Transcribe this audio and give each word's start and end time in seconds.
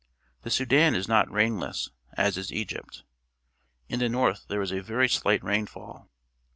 The 0.41 0.49
Sudan 0.49 0.95
is 0.95 1.07
not 1.07 1.29
rainless, 1.31 1.91
as 2.17 2.35
is 2.35 2.51
Egypt. 2.51 3.03
In 3.87 3.99
the 3.99 4.09
north 4.09 4.45
there 4.47 4.63
is 4.63 4.71
a 4.71 4.81
very 4.81 5.07
sUght 5.07 5.43
rainfall. 5.43 6.09